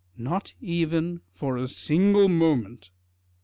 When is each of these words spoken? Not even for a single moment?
Not 0.17 0.55
even 0.61 1.21
for 1.31 1.57
a 1.57 1.67
single 1.67 2.27
moment? 2.27 2.89